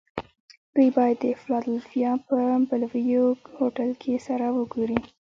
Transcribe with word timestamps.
دوی 0.73 0.89
باید 0.97 1.17
د 1.21 1.25
فلادلفیا 1.41 2.11
په 2.27 2.37
بلوویو 2.69 3.25
هوټل 3.57 3.89
کې 4.01 4.13
سره 4.27 4.45
و 4.55 4.57
ګوري 4.73 4.99